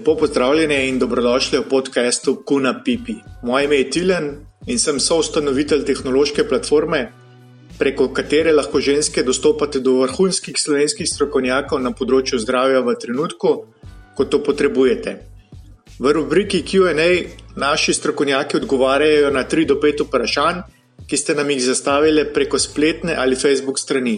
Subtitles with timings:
[0.00, 3.14] Lepo pozdravljeni in dobrodošli v podkastu Kuna Pipi.
[3.42, 4.28] Moje ime je Tilen
[4.66, 7.00] in sem soustanovitelj tehnološke platforme,
[7.78, 13.50] preko katere lahko ženske dostopate do vrhunskih slovenskih strokovnjakov na področju zdravja v trenutku,
[14.16, 15.12] ko to potrebujete.
[15.98, 17.10] V rubriki QA
[17.60, 20.62] naši strokovnjaki odgovarjajo na 3 do 5 vprašanj,
[21.04, 24.16] ki ste nam jih zastavili preko spletne ali Facebook strani.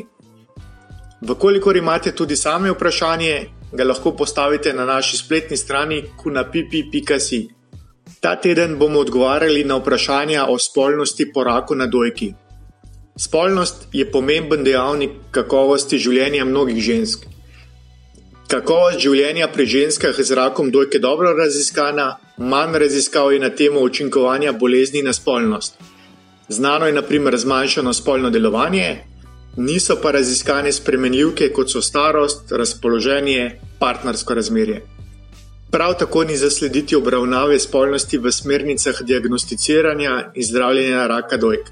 [1.26, 7.48] Vkolikor imate tudi sami vprašanje, ga lahko postavite na naši spletni strani kunapipi.si.
[8.20, 12.32] Ta teden bomo odgovarjali na vprašanja o spolnosti po raku na dojki.
[13.16, 17.26] Spolnost je pomemben dejavnik kakovosti življenja mnogih žensk.
[18.48, 23.80] Kakovost življenja pri ženskah z rakom dojke je dobro raziskana, manj raziskav je na temo
[23.80, 25.78] učinkovanja bolezni na spolnost.
[26.48, 29.04] Znano je naprimer zmanjšano spolno delovanje,
[29.56, 34.82] niso pa raziskane spremenljivke, kot so starost, razpoloženje, partnersko razmerje.
[35.70, 41.70] Prav tako ni zaslediti obravnave spolnosti v smernicah diagnosticiranja in zdravljenja raka dojk.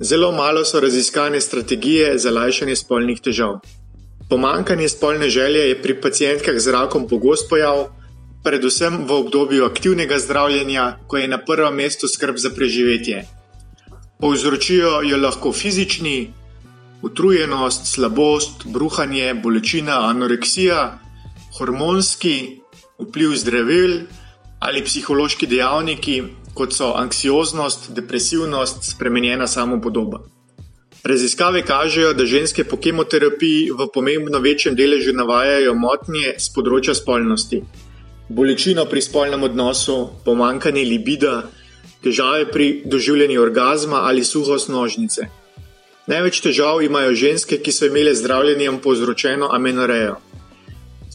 [0.00, 3.58] Zelo malo so raziskane strategije za lajšanje spolnih težav.
[4.30, 7.84] Pomankanje spolne želje je pri pacijentkah z rakom pogost pojav,
[8.44, 13.24] predvsem v obdobju aktivnega zdravljenja, ko je na prvem mestu skrb za preživetje.
[14.20, 16.32] Povzročijo jo lahko fizični,
[17.02, 20.98] utrujenost, slabost, bruhanje, bolečina, anoreksija,
[21.58, 22.60] hormonski
[22.98, 24.00] vpliv zdravil
[24.60, 26.22] ali psihološki dejavniki,
[26.54, 30.20] kot so anksioznost, depresivnost, spremenjena samopodoba.
[31.04, 37.58] Raziskave kažejo, da ženske po kemoterapiji v pomembno večjem deležu navajajo motnje z področja spolnosti.
[38.30, 41.40] Bolečino pri spolnem odnosu, pomankanje libida,
[42.06, 45.26] težave pri doživljanju orgazma ali suhost nožnice.
[46.06, 50.16] Največ težav imajo ženske, ki so imele zdravljenjem povzročeno amenorejo.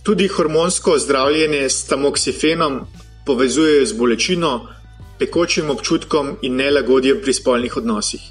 [0.04, 2.80] Tudi hormonsko zdravljenje s tamoksifenom
[3.26, 4.52] povezujejo z bolečino,
[5.20, 8.22] pekočim občutkom in nelagodjem pri spolnih odnosih.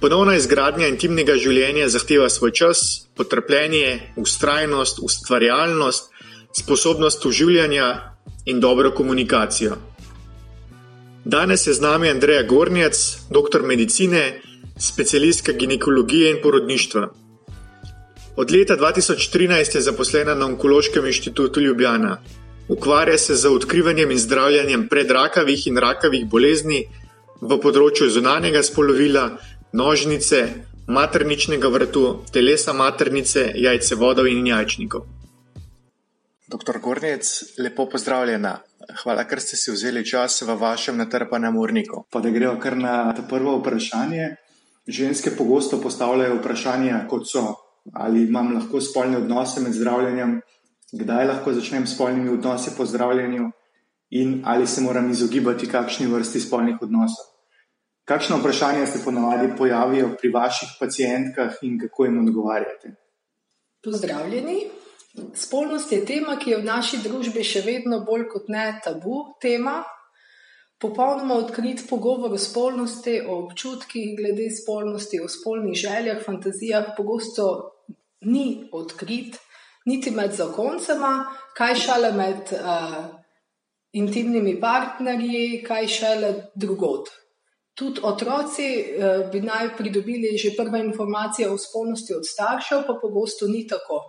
[0.00, 2.80] Ponovna izgradnja intimnega življenja zahteva svoj čas,
[3.14, 6.10] potrpljenje, ustrajnost, ustvarjalnost,
[6.58, 9.76] sposobnost uživanja in dobro komunikacijo.
[11.24, 12.98] Danes je z nami Andreja Gornjac,
[13.30, 14.40] doktor medicine
[14.78, 17.08] specialistka ginekologije in porodništva.
[18.36, 22.22] Od leta 2013 je zaposlena na Onkološkem inštitutu Ljubljana.
[22.68, 26.84] Ukvarja se z odkrivanjem in zdravljanjem predrakavih in rakavih bolezni
[27.40, 29.24] v področju zunanjega spolovila,
[29.72, 30.40] nožnice,
[30.86, 35.04] materničnega vrtu, telesa maternice, jajcevodov in jajčnikov.
[36.48, 38.58] Doktor Gornec, lepo pozdravljena.
[39.02, 42.04] Hvala, ker ste si vzeli čas v vašem natrpanem urniku.
[42.10, 44.43] Pa da gremo kar na to prvo vprašanje.
[44.86, 47.44] Ženske pogosto postavljajo vprašanja, kot so,
[47.92, 50.40] ali imam lahko spolne odnose med zdravljenjem,
[50.92, 53.50] kdaj lahko začnem spolnimi odnosi po zdravljenju
[54.10, 57.32] in ali se moram izogibati kakšni vrsti spolnih odnosov.
[58.04, 62.94] Kakšno vprašanje se ponavadi pojavijo pri vaših pacijentkah in kako jim odgovarjate?
[63.84, 64.58] Pozdravljeni.
[65.34, 69.82] Spolnost je tema, ki je v naši družbi še vedno bolj kot ne tabu tema,
[70.84, 77.46] Popolnoma odkrit pogovor o spolnosti, o občutkih glede spolnosti, o spolnih željah, fantazijah, pogosto
[78.20, 79.38] ni odkrit,
[79.86, 81.12] niti med zakoncema,
[81.56, 82.98] kaj šele med uh,
[83.96, 87.08] intimnimi partnerji, kaj šele drugot.
[87.74, 93.48] Tudi otroci uh, bi naj pridobili že prve informacije o spolnosti od staršev, pa pogosto
[93.48, 94.02] ni tako.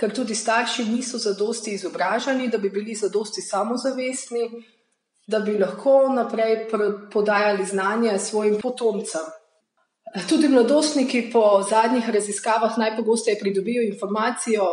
[0.00, 4.48] Ker tudi starši niso zadosti izobraženi, da bi bili zadosti samozavestni,
[5.30, 6.68] da bi lahko naprej
[7.12, 9.26] podajali znanje svojim potomcem.
[10.28, 14.66] Tudi mladostniki po zadnjih raziskavah najpogosteje pridobijo informacijo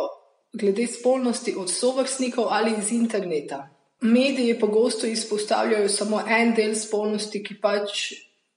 [0.52, 3.68] glede spolnosti od sovrstnikov ali iz interneta.
[4.00, 8.12] Mediji pogosto izpostavljajo samo en del spolnosti, ki pač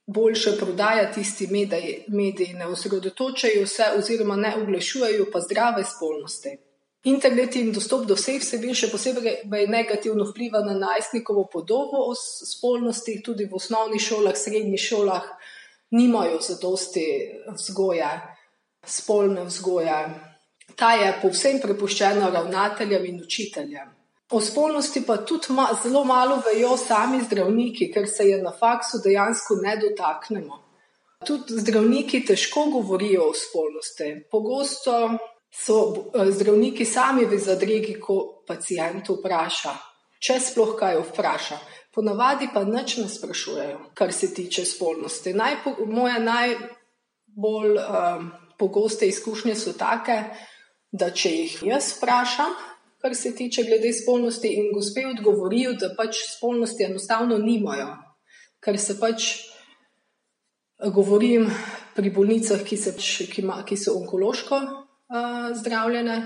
[0.08, 6.58] boljše prodaja tisti mediji, mediji ne osredotočajo se oziroma ne oglašujejo pa zdrave spolnosti.
[7.04, 13.16] Internet in dostop do vseh vsebin še posebej negativno vpliva na najstnikovo podobo o spolnosti,
[13.26, 15.26] tudi v osnovnih šolah, srednjih šolah,
[15.98, 17.06] nimajo zadosti
[17.50, 18.12] vzgoje,
[18.86, 19.98] spolne vzgoje.
[20.78, 23.90] Ta je povsem prepuščena ravnateljem in učiteljem.
[24.32, 29.02] O spolnosti pa tudi ma, zelo malo vejo sami zdravniki, ker se je na faksu
[29.04, 30.62] dejansko ne dotaknemo.
[31.26, 34.14] Tudi zdravniki težko govorijo o spolnosti.
[34.32, 34.94] Pogosto
[35.52, 39.76] so eh, zdravniki sami v zadregi, ko pacijent vpraša,
[40.22, 41.60] če sploh kaj vpraša.
[41.92, 45.34] Ponavadi pa nič ne sprašujejo, kar se tiče spolnosti.
[45.36, 50.24] Najpo, moje najbolj um, pogoste izkušnje so take,
[50.92, 52.56] da če jih jaz vprašam,
[53.04, 57.90] kar se tiče glede spolnosti, in gospe odgovorijo, da pač spolnosti enostavno nimajo,
[58.64, 59.34] ker se pač
[60.96, 61.50] govorim
[61.96, 64.62] pri bolnicah, ki, se, ki, ma, ki so onkološko
[65.56, 66.18] zdravljene,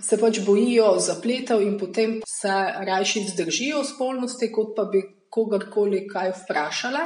[0.00, 2.52] se pač bojijo zapletov in potem se
[2.86, 7.02] rajši zdržijo spolnosti, kot pa bi kogarkoli kaj vprašale.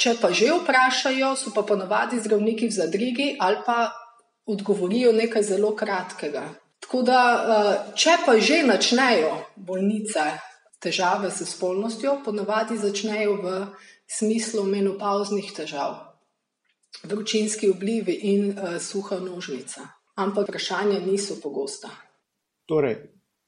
[0.00, 3.92] Če pa že vprašajo, so pa ponovadi zdravniki v zadrigi ali pa
[4.46, 6.48] odgovorijo nekaj zelo kratkega.
[6.84, 7.20] Tako da,
[7.96, 10.24] če pa že načnejo bolnice
[10.82, 13.54] težave s spolnostjo, ponovadi začnejo v
[14.10, 16.13] smislu menopauznih težav,
[17.02, 19.88] vročinski oblivi in suha nožnica.
[20.14, 21.90] Ampak vprašanja niso pogosta.
[22.66, 22.96] Torej,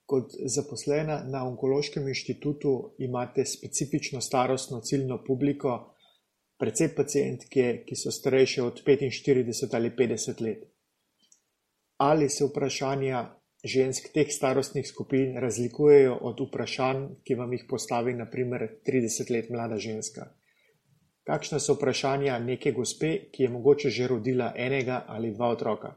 [0.06, 5.94] kot zaposlena na Onkološkem inštitutu imate specifično starostno ciljno publiko,
[6.58, 10.64] predvsem pacijentke, ki so starejše od 45 ali 50 let.
[11.96, 13.25] Ali se vprašanja
[13.64, 19.78] žensk teh starostnih skupin razlikujejo od vprašanj, ki vam jih postavi naprimer 30 let mlada
[19.78, 20.26] ženska?
[21.26, 25.90] Kakšna so vprašanja neke gospe, ki je mogoče že rodila enega ali dva otroka?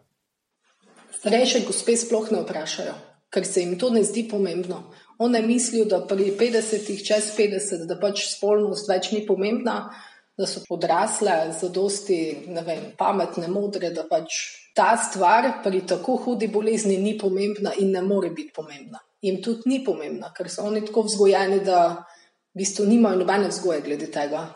[1.19, 2.95] Starejše gospe sploh ne vprašajo,
[3.29, 4.83] ker se jim to ne zdi pomembno.
[5.19, 9.91] One mislijo, da pri 50-ih, čez 50, da pač spolnost več ni pomembna,
[10.39, 14.39] da so odrasle, zadosti, ne vem, pametne, modre, da pač
[14.73, 19.03] ta stvar pri tako hudi bolezni ni pomembna in ne more biti pomembna.
[19.21, 22.05] Jim tudi ni pomembna, ker so oni tako vzgojeni, da
[22.53, 24.47] v bistvu nimajo nobene vzgoje glede tega,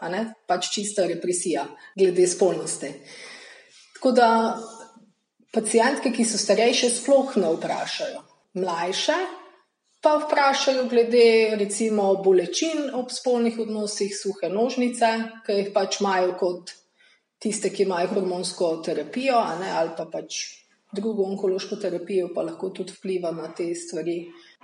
[0.47, 1.65] pač čista represija
[1.97, 2.89] glede spolnosti.
[3.93, 4.29] Tako da
[5.53, 8.23] pacijentke, ki so starejše, sploh ne vprašajo.
[8.53, 9.17] Mlajše
[10.03, 15.11] pa vprašajo glede recimo bolečin ob spolnih odnosih, suhe nožnice,
[15.45, 16.73] ki jih pač imajo kot
[17.39, 20.41] tiste, ki imajo hormonsko terapijo, ne, ali pa pač
[20.93, 24.17] drugo onkološko terapijo, pa lahko tudi vpliva na te stvari.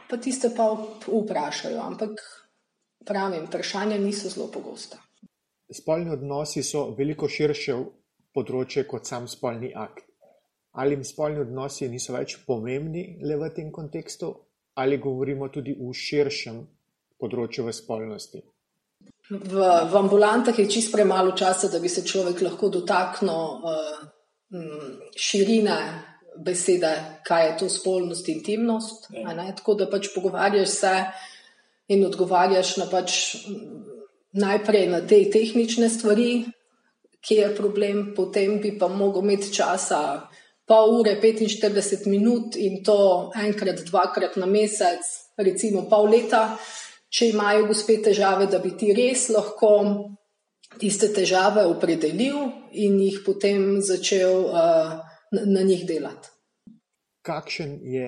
[0.09, 0.67] Pa tiste pa
[1.07, 2.19] vprašajo, ampak
[3.09, 5.01] pravim, vprašanja niso zelo pogosta.
[5.69, 7.75] Spolni odnosi so veliko širše
[8.33, 10.05] področje kot sam spolni akt.
[10.79, 14.29] Ali jim spolni odnosi niso več pomembni le v tem kontekstu,
[14.77, 16.61] ali govorimo tudi v širšem
[17.19, 18.41] področju v spolnosti?
[19.29, 19.55] V,
[19.91, 23.99] v ambulantah je čist premalo časa, da bi se človek lahko dotaknil uh,
[25.17, 25.79] širine
[26.39, 26.93] besede,
[27.27, 29.09] kaj je to spolnost in intimnost.
[29.57, 30.93] Tako da pač pogovarjaš se
[31.89, 33.35] in odgovarjaš na pač
[34.33, 36.45] najprej na te tehnične stvari,
[37.19, 40.29] ki je problem, potem bi pa mogel imeti časa
[40.69, 45.01] pol ure, 45 minut in to enkrat, dvakrat na mesec,
[45.37, 46.43] recimo pol leta,
[47.09, 49.71] če imajo gospe težave, da bi ti res lahko
[50.77, 52.37] tiste težave opredelil
[52.77, 54.99] in jih potem začel uh,
[55.33, 56.29] na, na njih delati.
[57.25, 58.05] Kakšen je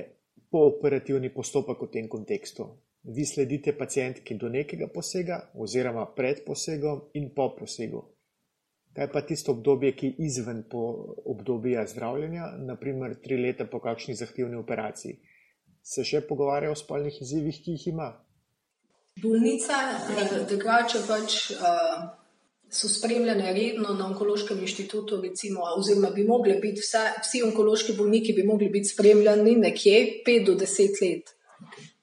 [0.54, 2.69] pooperativni postopek v tem kontekstu?
[3.03, 8.03] Vi sledite pacijentki do nekega posega, oziroma pred posegom in po posegu.
[8.94, 10.63] Kaj pa tisto obdobje, ki je izven
[11.25, 15.18] obdobja zdravljenja, naprimer tri leta po kakšni zahtevni operaciji?
[15.81, 18.12] Se še pogovarjajo o spolnih izzivih, ki jih ima?
[19.21, 22.04] Bolnice, eh, drugače pač uh,
[22.69, 28.33] so spremljene redno na onkološkem inštitutu, recimo, oziroma bi mogli biti vse, vsi onkološki bolniki
[28.37, 31.33] bi mogli biti spremljeni nekje 5 do 10 let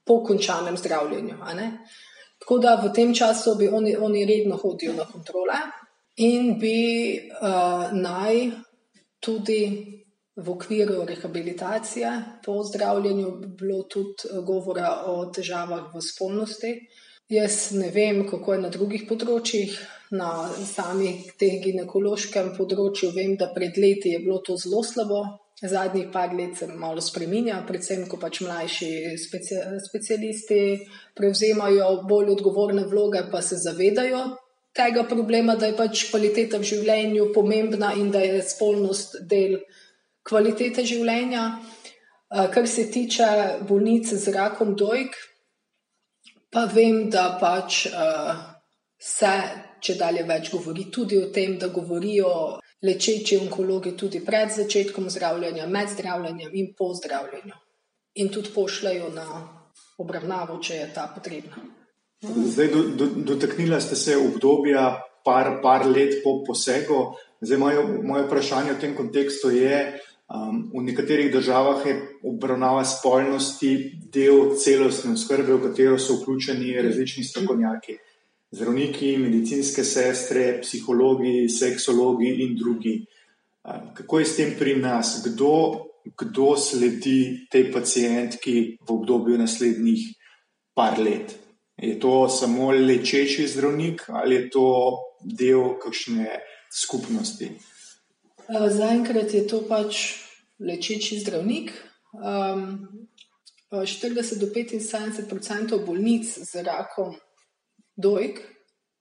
[0.09, 1.37] po končanem zdravljenju.
[2.39, 5.61] Tako da v tem času bi oni, oni redno hodijo na kontrole
[6.17, 8.51] in bi uh, naj
[9.21, 9.61] tudi
[10.39, 12.11] v okviru rehabilitacije
[12.45, 16.73] po zdravljenju bilo tudi govora o težavah v spolnosti.
[17.29, 19.75] Jaz ne vem, kako je na drugih področjih,
[20.17, 25.25] na samih teh ginekološkem področju vem, da pred leti je bilo to zelo slabo.
[25.59, 28.91] Zadnjih par let se malo spremenja, predvsem, ko pač mlajši
[29.89, 30.61] specialisti
[31.19, 34.21] prevzemajo bolj odgovorne vloge, pa se zavedajo
[34.79, 39.59] tega problema, da je pač kvaliteta v življenju pomembna in da je spolnost del
[40.29, 41.49] kvalitete življenja.
[42.29, 43.27] Kar se tiče
[43.67, 45.17] bolnic z rakom dojk,
[46.53, 47.87] pa vem, da pač
[49.01, 49.35] se
[49.83, 52.31] če dalje več govori tudi o tem, da govorijo
[52.83, 57.55] lečeči onkologi tudi pred začetkom zdravljenja, med zdravljenjem in po zdravljenju.
[58.15, 59.27] In tudi pošljajo na
[59.99, 61.63] obravnavo, če je ta potrebna.
[62.23, 67.15] Zdaj, do, do, dotaknila ste se obdobja par, par let po posegu.
[67.41, 71.95] Zdaj, moje, moje vprašanje v tem kontekstu je, um, v nekaterih državah je
[72.27, 73.75] obravnava spolnosti
[74.11, 77.99] del celostne oskrbe, v katero so vključeni različni strokovnjaki.
[78.51, 82.95] Zdravniki, medicinske sestre, psihologi, seksologi in drugi.
[83.95, 85.21] Kako je s tem pri nas?
[85.27, 90.15] Kdo kdo sledi tej pacijentki v obdobju naslednjih
[90.75, 91.37] par let.
[91.77, 94.67] Je to samo lečeči zdravnik ali je to
[95.23, 96.41] del kakšne
[96.73, 97.51] skupnosti?
[98.49, 100.19] Zaenkrat je to pač
[100.59, 101.73] lečeči zdravnik.
[102.13, 102.89] Um,
[103.71, 107.15] 40 do 75 odstotkov bolnic z rakom
[107.99, 108.39] dojk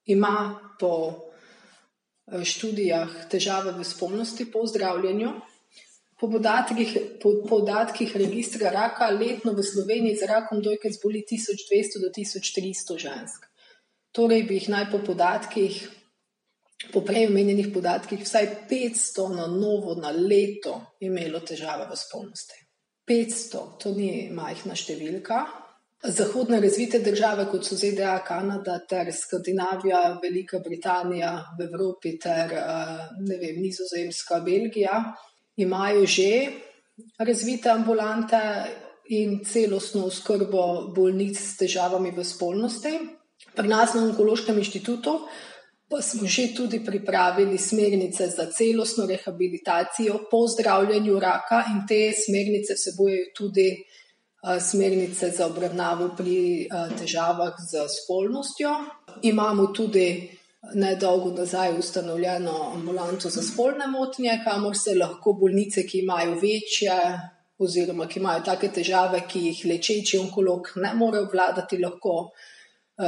[0.09, 1.27] ima po
[2.27, 5.31] študijah težave v spolnosti po zdravljenju.
[6.17, 12.09] Po podatkih, po podatkih registra raka letno v Sloveniji z rakom dojke zboli 1200 do
[12.09, 13.45] 1300 žensk.
[14.11, 15.77] Torej bi jih naj po podatkih,
[16.89, 22.65] po prej omenjenih podatkih, vsaj 500 na novo na leto imelo težave v spolnosti.
[23.05, 25.66] 500, to ni majhna številka.
[26.03, 32.53] Zahodne razvite države, kot so ZDA, Kanada ter Skandinavija, Velika Britanija v Evropi ter
[33.29, 34.99] vem, Nizozemska, Belgija,
[35.55, 36.51] imajo že
[37.17, 38.37] razvite ambulante
[39.09, 42.93] in celostno oskrbo bolnic s težavami v spolnosti.
[43.55, 45.19] Pri nas na Onkološkem inštitutu
[45.89, 52.75] pa smo že tudi pripravili smernice za celostno rehabilitacijo po zdravljenju raka, in te smernice
[52.75, 53.69] vsebujejo tudi
[54.61, 56.67] smernice za obravnavo pri
[56.99, 58.73] težavah z spolnostjo.
[59.21, 60.07] Imamo tudi
[60.73, 66.97] nedolgo nazaj ustanovljeno ambulanto za spolne motnje, kamor se lahko bolnice, ki imajo večje
[67.57, 72.29] oziroma ki imajo take težave, ki jih lečeči onkolog ne more obvladati, lahko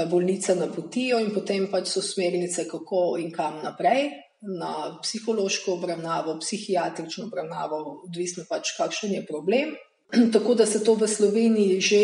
[0.10, 4.10] bolnice napotijo in potem pač so smernice, kako in kam naprej.
[4.41, 9.74] Na psihološko obravnavo, psihiatrično obravnavo, odvisno pač, kakšen je problem.
[10.33, 12.03] Tako da se to v Sloveniji že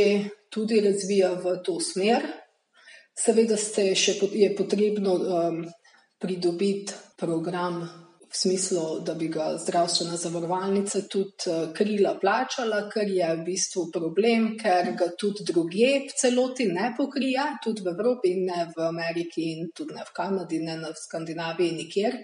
[0.50, 2.26] tudi razvija v to smer.
[3.16, 5.62] Seveda še, je potrebno um,
[6.20, 7.82] pridobiti program
[8.30, 14.52] v smislu, da bi ga zdravstvena zavarovalnica tudi krila, plačala, kar je v bistvu problem,
[14.60, 19.72] ker ga tudi drugje v celoti ne pokrije, tudi v Evropi, ne v Ameriki, in
[19.74, 22.20] tudi ne v Kanadi, ne v Skandinaviji, nikjer.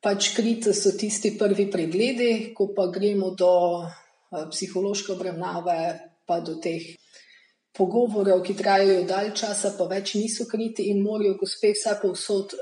[0.00, 3.82] Pač krite so tisti prvi pregledi, ko pa gremo do
[4.30, 5.78] psihološke obravnave,
[6.28, 6.94] pa do teh
[7.76, 12.56] pogovorov, ki trajajo dalj časa, pa več niso kriti in morajo gospe vse povsod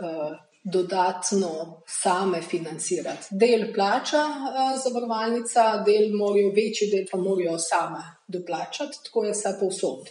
[0.67, 3.27] dodatno same financirati.
[3.31, 9.53] Del plača uh, zavarovalnica, del morajo, večji del pa morajo same doplačati, tako je vse
[9.61, 10.11] povsod.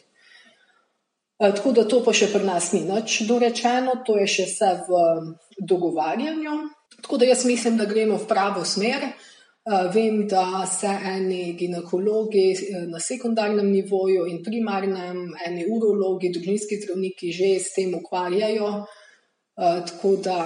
[1.37, 5.01] Tako da to pa še pri nas ni nič dorečeno, to je še vse v
[5.59, 6.53] dogovarjanju.
[7.01, 9.09] Tako da jaz mislim, da gremo v pravo smer.
[9.65, 12.53] Vem, da se eni ginekologi
[12.87, 18.85] na sekundarnem nivoju in primarnem, eni urologi, družinski zdravniki že s tem ukvarjajo.
[19.57, 20.37] Eh, tako da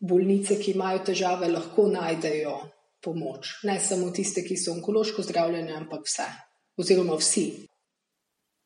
[0.00, 2.56] bolnice, ki imajo težave, lahko najdejo
[3.00, 3.60] pomoč.
[3.62, 6.26] Ne samo tiste, ki so onkološko zdravljene, ampak vse,
[6.76, 7.44] oziroma vsi.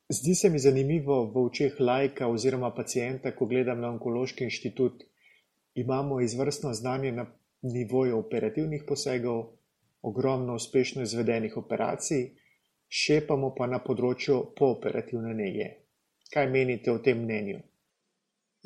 [0.09, 5.05] Zdi se mi zanimivo v očeh lajka oziroma pacijenta, ko gledam na onkološki inštitut.
[5.75, 7.27] Imamo izvrstno znanje na
[7.63, 9.56] nivoju operativnih posegov,
[10.07, 12.25] ogromno uspešno izvedenih operacij,
[12.89, 15.71] šepamo pa na področju pooperativne nege.
[16.33, 17.63] Kaj menite o tem mnenju?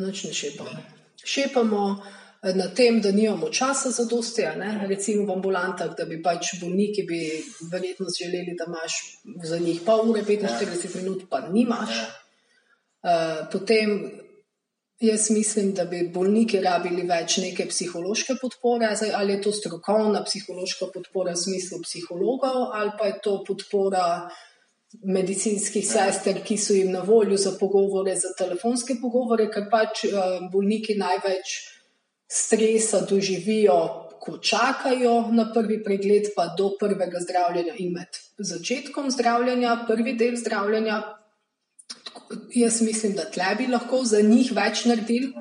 [0.01, 2.05] Noč ne šepamo šepamo
[2.43, 4.43] eh, na tem, da nimamo časa za dosti,
[4.89, 7.21] recimo v ambulantah, da bi pač bolniki bi
[7.73, 8.93] verjetno želeli, da imaš
[9.45, 11.91] za njih pol ure, 45 minut, pa nimaš.
[13.01, 14.11] Uh, potem
[15.01, 20.23] jaz mislim, da bi bolniki rabili več neke psihološke podpore, Zdaj, ali je to strokovna
[20.25, 24.05] psihološka podpora v smislu psihologov, ali pa je to podpora
[25.07, 30.39] medicinskih sester, ki so jim na voljo za pogovore, za telefonske pogovore, ker pač uh,
[30.53, 31.57] bolniki največ
[32.31, 33.79] stresa doživijo,
[34.21, 40.37] ko čakajo na prvi pregled, pa do prvega zdravljenja in med začetkom zdravljenja, prvi del
[40.37, 41.01] zdravljenja.
[42.55, 45.33] Jaz mislim, da tle bi lahko za njih več naredili.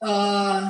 [0.00, 0.66] Uh,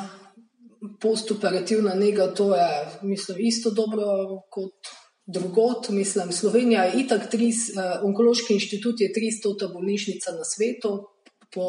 [1.00, 2.68] postoperativna njega, to je,
[3.02, 4.04] mislim, isto dobro
[4.50, 4.92] kot
[5.26, 9.72] drugot, mislim, Slovenija je itak, tri, uh, onkološki inštitut je 300.
[9.72, 11.08] bolnišnica na svetu
[11.54, 11.66] po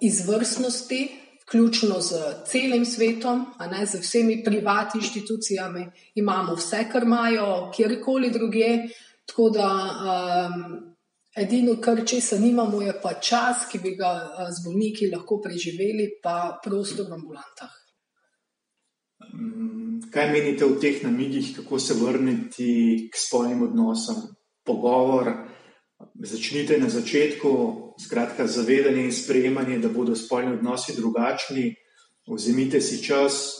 [0.00, 1.08] izvrstnosti,
[1.46, 2.14] vključno z
[2.46, 5.86] celim svetom, a ne z vsemi privatnimi inštitucijami.
[6.14, 8.78] Imamo vse, kar imajo, kjerkoli druge.
[9.26, 10.93] Tako da um,
[11.36, 14.12] edino, kar če se nimamo, je pa čas, ki bi ga
[14.50, 17.72] z bolniki lahko preživeli, pa prostor v ambulantah.
[20.14, 24.20] Kaj menite o teh namigih, kako se vrniti k spolnim odnosom?
[24.64, 25.32] Pogovor,
[26.14, 27.50] začnite na začetku,
[28.00, 31.74] skratka, zavedanje in sprejemanje, da bodo spolni odnosi drugačni.
[32.30, 33.58] Vzemite si čas,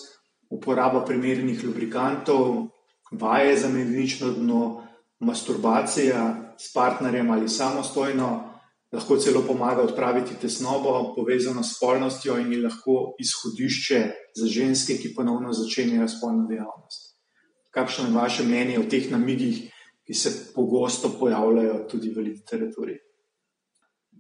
[0.51, 2.71] uporaba primernih lubrikantov,
[3.13, 4.84] vaje za medenično dno,
[5.25, 8.55] masturbacija s partnerjem ali samostojno,
[8.93, 14.01] lahko celo pomaga odpraviti tesnobo, povezano s spolnostjo in je lahko izhodišče
[14.37, 17.15] za ženske, ki ponovno začenjajo spolno dejavnost.
[17.71, 19.65] Kakšno je vaše mnenje o teh namigih,
[20.07, 22.99] ki se pogosto pojavljajo tudi v literaturi?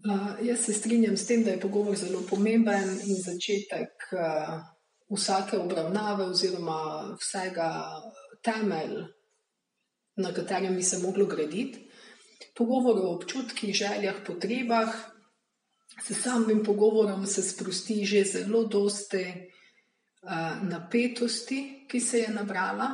[0.04, 4.58] Uh, jaz se strinjam s tem, da je pogovor zelo pomemben in začetek uh,
[5.08, 7.70] vsake obravnave, oziroma vsega
[8.42, 9.04] temelj,
[10.16, 11.88] na katerem bi se moglo graditi.
[12.54, 14.94] Pogovor o občutkih, željah, potrebah.
[16.02, 19.24] S samim pogovorom se sprosti že zelo dosti
[20.22, 22.88] uh, napetosti, ki se je nabrala,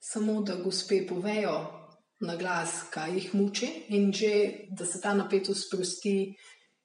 [0.00, 1.82] samo da gospe povejo,
[2.20, 6.34] na glas, kaj jih muči, in že da se ta napetost sprosti,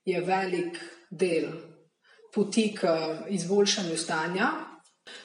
[0.05, 0.77] je velik
[1.11, 1.51] del
[2.33, 2.87] poti k
[3.29, 4.47] izboljšanju stanja.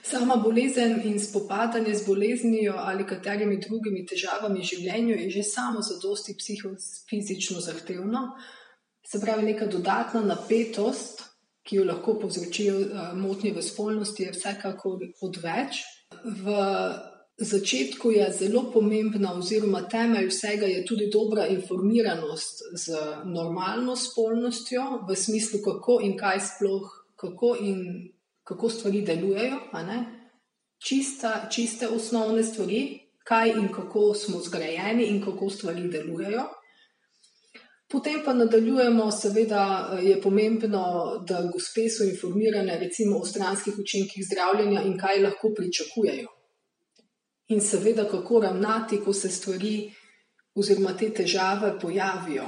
[0.02, 5.82] Sama bolezen in spopadanje z boleznijo ali katerimi drugimi težavami v življenju je že samo
[5.82, 8.26] za dosti psihofizično zahtevno.
[9.06, 11.22] Se pravi, neka dodatna napetost,
[11.62, 15.82] ki jo lahko povzročijo uh, motnje v spolnosti, je vsekakor odveč.
[16.24, 16.54] V
[17.38, 25.16] začetku je zelo pomembna, oziroma temelj vsega je tudi dobra informiranost z normalno spolnostjo, v
[25.16, 28.12] smislu, kako in kaj sploh, kako in
[28.44, 29.60] kako stvari delujejo.
[30.86, 36.42] Čista, čiste osnovne stvari, kaj in kako smo zgrajeni in kako stvari delujejo.
[37.88, 39.64] Potem pa nadaljujemo, seveda
[40.02, 40.84] je pomembno,
[41.28, 46.28] da gospe so informirane recimo o stranskih učinkih zdravljenja in kaj lahko pričakujejo
[47.52, 49.92] in seveda, kako ravnati, ko se stvari
[50.54, 52.46] oziroma te težave pojavijo.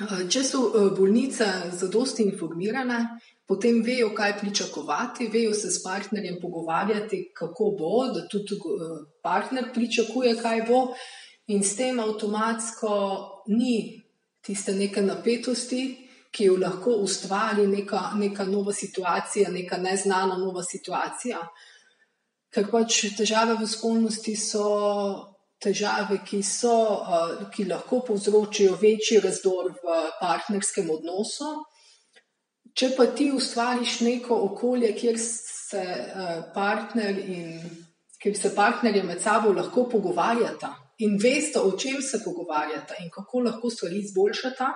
[0.00, 1.46] Eh, če so eh, bolnice
[1.76, 2.98] zadosti informirane,
[3.46, 9.68] potem vejo, kaj pričakovati, vejo se s partnerjem pogovarjati, kako bo, da tudi eh, partner
[9.74, 10.86] pričakuje, kaj bo,
[11.52, 12.94] in s tem avtomatsko
[13.52, 14.00] ni
[14.42, 15.82] tiste neke napetosti,
[16.32, 21.42] ki jo lahko ustvari neka, neka nova situacija, neka neznana nova situacija.
[22.52, 24.64] Ker pač težave v spolnosti so
[25.62, 27.04] težave, ki, so,
[27.54, 31.52] ki lahko povzročijo večji razdor v partnerskem odnosu.
[32.74, 35.82] Če pa ti ustvariš neko okolje, kjer se
[36.54, 37.56] partner in
[38.22, 43.40] kjer se partnerje med sabo lahko pogovarjata in veste, o čem se pogovarjata in kako
[43.40, 44.68] lahko stvari izboljšata,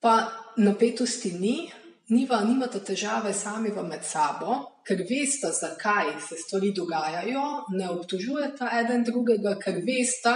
[0.00, 0.14] pa
[0.56, 1.70] napetosti ni,
[2.08, 7.44] niva, nimata težave sami v med sabo, ker veste, zakaj se stvari dogajajo,
[7.78, 10.34] ne obtožujete eden drugega, ker veste,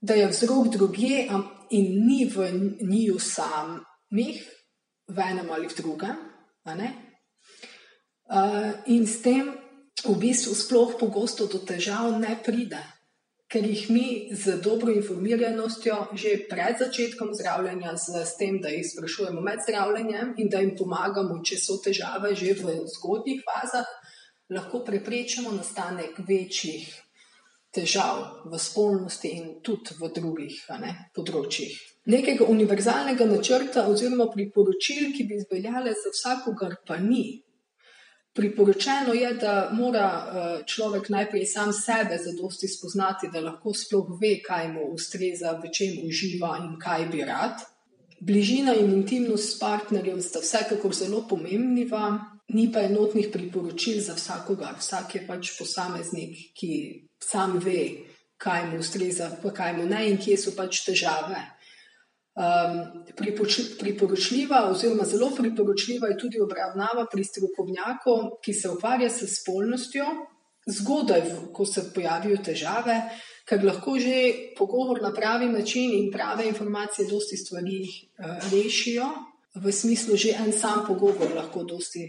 [0.00, 1.26] da je vzrok drugje
[1.70, 2.50] in ni v
[2.82, 4.42] njiju samih,
[5.08, 6.16] v enem ali v drugem.
[8.26, 9.54] Uh, in s tem
[10.02, 12.82] v bistvu sploh pogosto do težav ne pride
[13.48, 18.86] ker jih mi z dobro informiranostjo že pred začetkom zdravljenja, z, s tem, da jih
[18.86, 23.86] sprašujemo med zdravljenjem in da jim pomagamo, če so težave že v zgodnjih fazah,
[24.50, 26.86] lahko preprečimo nastanek večjih
[27.76, 31.74] težav v spolnosti in tudi v drugih ne, področjih.
[32.06, 37.42] Nekega univerzalnega načrta oziroma priporočil, ki bi izveljale za vsakogar, pa ni.
[38.36, 44.36] Priporočeno je, da mora eh, človek najprej sam sebe zadosti spoznati, da lahko sploh ve,
[44.44, 47.64] kaj mu ustreza, v čem uživa in kaj bi rad.
[48.20, 52.18] Bližina in intimnost s partnerjem sta vsekakor zelo pomembniva,
[52.48, 54.76] ni pa enotnih priporočil za vsakogar.
[54.78, 56.70] Vsak je pač posameznik, ki
[57.22, 57.88] sam ve,
[58.36, 61.40] kaj mu ustreza, pa kaj mu ne in kje so pač težave.
[62.36, 63.04] Um,
[63.80, 70.04] priporočljiva, oziroma zelo priporočljiva je tudi obravnava pri strokovnjaku, ki se ukvarja s spolnostjo,
[70.66, 71.22] zgodaj,
[71.56, 72.96] ko se pojavijo težave,
[73.48, 74.18] ker lahko že
[74.58, 79.08] pogovor na pravi način in prave informacije dosti stvari uh, rešijo.
[79.54, 82.04] V smislu, že en sam pogovor lahko dosti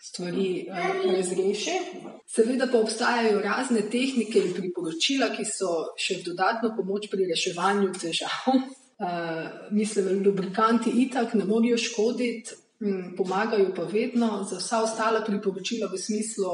[0.00, 1.76] stvari uh, razreši.
[2.26, 8.56] Seveda pa obstajajo razne tehnike in priporočila, ki so še dodatno pomoč pri reševanju težav.
[8.98, 14.46] Uh, mislim, lubrikanti itak ne morajo škoditi, um, pomagajo pa vedno.
[14.50, 16.52] Za vsa ostala priporočila v smislu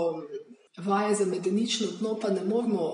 [0.78, 2.88] vaje za medenično dno, pa ne moramo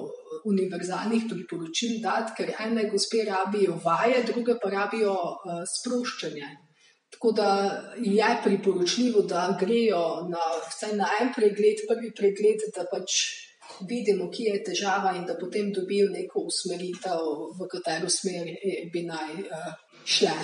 [0.45, 6.49] univerzalnih priporočil dati, ker ene gospe rabijo vaje, druge pa rabijo uh, sproščanje.
[7.11, 7.49] Tako da
[8.05, 13.17] je priporočljivo, da grejo na vsaj na en pregled, prvi pregled, da pač
[13.89, 17.21] vidimo, kje je težava, in da potem dobijo neko usmeritev,
[17.59, 18.49] v katero smer
[18.93, 19.69] bi naj uh,
[20.05, 20.35] šle.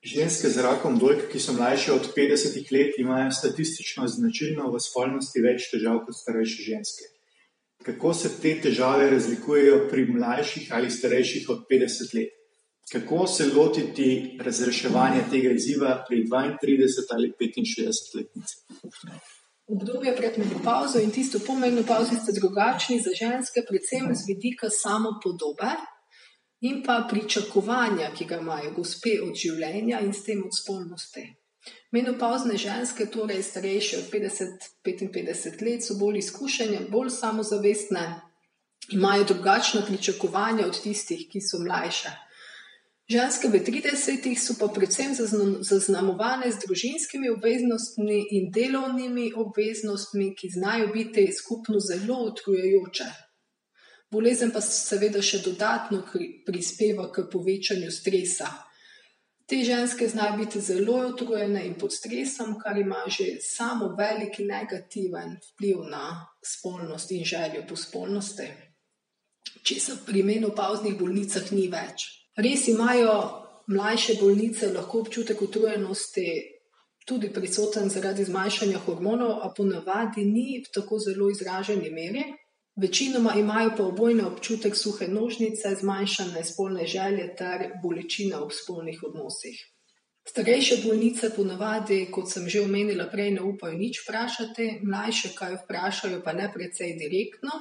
[0.00, 5.42] Ženske z rakom dojk, ki so mlajše od 50 let, imajo statistično značilno v spolnosti
[5.44, 7.08] več težav kot starejše ženske.
[7.84, 12.32] Kako se te težave razlikujejo pri mlajših ali starejših od 50 let?
[12.92, 18.56] Kako se lotiti razreševanja tega izziva pri 32 ali 65 letnici?
[19.70, 25.70] Obdobje pred menopauzo in tisto po menopauzi sta drugačni za ženske, predvsem z vidika samopodobe
[26.60, 31.22] in pa pričakovanja, ki ga imajo gospe od življenja in s tem od spolnosti.
[31.94, 38.04] Menopauzne ženske, torej starejše od 50-55 let, so bolj izkušene, bolj samozavestne,
[38.90, 42.10] imajo drugačna pričakovanja od tistih, ki so mlajše.
[43.10, 45.10] Ženske v 30-ih so pa predvsem
[45.66, 53.08] zaznamovane z družinskimi obveznostmi in delovnimi obveznostmi, ki znajo biti skupno zelo utrujajoče.
[54.14, 56.04] Bolezen pa seveda še dodatno
[56.46, 58.46] prispeva k povečanju stresa.
[59.42, 65.34] Te ženske znajo biti zelo utrujene in pod stresom, kar ima že samo veliki negativen
[65.50, 68.46] vpliv na spolnost in željo po spolnosti.
[69.66, 72.19] Če se pri menopauznih bolnicah ni več.
[72.40, 73.14] Res imajo
[73.68, 76.28] mlajše bolnice lahko občutek utrujenosti
[77.06, 82.24] tudi prisoten zaradi zmanjšanja hormonov, a ponavadi ni v tako zelo izraženi meri.
[82.76, 89.58] Večinoma imajo pa obojne občutek suhe nožnice, zmanjšane spolne želje ter bolečine ob spolnih odnosih.
[90.28, 96.22] Starejše bolnice ponavadi, kot sem že omenila prej, ne upajo nič vprašati, mlajše kaj vprašajo,
[96.24, 97.58] pa ne precej direktno.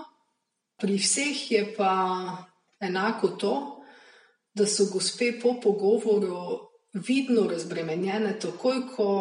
[0.79, 1.93] Pri vseh je pa
[2.79, 3.55] enako to,
[4.59, 9.11] da so gospe po pogovoru vidno razbremenjene, takoj ko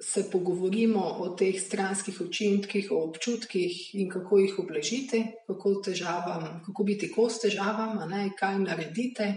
[0.00, 6.84] se pogovorimo o teh stranskih učinkih, o občutkih in kako jih oblažiti, kako, težavam, kako
[6.84, 9.32] biti kos težavam, ne, kaj naredite.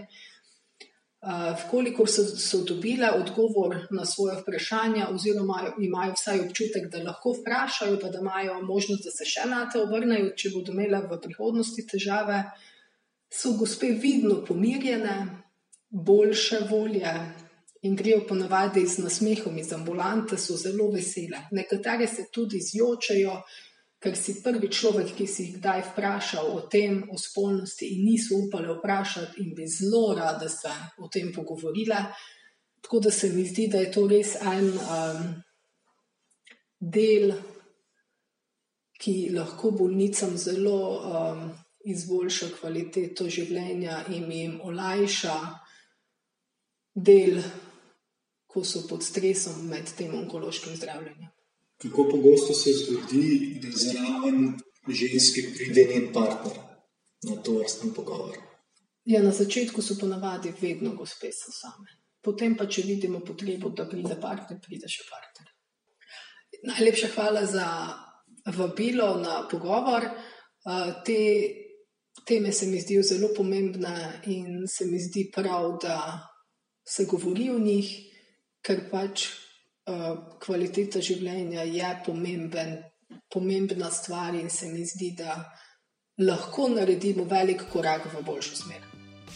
[1.22, 7.36] Uh, Vkolikor so, so dobile odgovor na svoje vprašanja, oziroma imajo vsaj občutek, da lahko
[7.38, 11.20] vprašajo, pa da imajo možnost, da se še na te obrnejo, če bodo imele v
[11.22, 12.71] prihodnosti težave, uh,
[13.32, 15.42] so gospe vidno pomirjene,
[15.90, 17.12] boljše volje
[17.82, 21.46] in grejo ponavadi z nasmehom iz ambulante, so zelo vesele.
[21.50, 23.40] Nekatere se tudi zjočajo,
[24.02, 28.38] ker si prvi človek, ki si jih kdaj vprašal o tem, o spolnosti, in niso
[28.38, 32.04] upali vprašati, in bi zelo rada se o tem pogovorile.
[32.82, 35.26] Tako da se mi zdi, da je to res en um,
[36.78, 37.34] del,
[39.02, 41.46] ki lahko bolnicam zelo um,
[41.84, 45.36] izboljša kvaliteto življenja in jim olajša
[46.94, 47.40] del,
[48.46, 51.30] ko so pod stresom med tem onkološkim zdravljenjem.
[51.82, 54.52] Kako pogosto se zgodi, da zraven
[54.88, 56.58] ženske pride njen partner
[57.28, 58.36] na to vrstni pogovor?
[59.04, 61.98] Ja, na začetku so ponavadi vedno gospe same.
[62.22, 65.48] Potem pa, če vidimo potrebo, da pride partner, pride še partner.
[66.68, 67.66] Najlepša hvala za
[68.54, 70.06] vabilo na pogovor.
[71.06, 71.18] Te
[72.26, 76.28] teme se mi zdijo zelo pomembne in se mi zdi prav, da
[76.88, 77.88] se govori o njih,
[78.62, 82.78] ker pač uh, kvaliteta življenja je pomemben,
[83.32, 85.36] pomembna stvar in se mi zdi, da
[86.18, 88.82] lahko naredimo velik korak v boljšo smer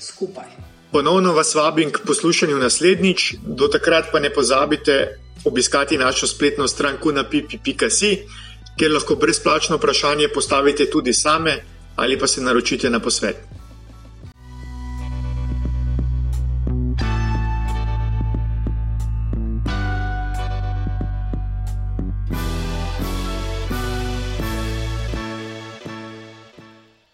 [0.00, 0.50] skupaj.
[0.92, 6.98] Ponovno vas vabim k poslušanju naslednjič, do takrat pa ne pozabite obiskati našo spletno stran
[7.02, 8.10] kunapipi.si,
[8.78, 11.56] kjer lahko brezplačno vprašanje postavite tudi same
[11.96, 13.55] ali pa se naročite na posvet.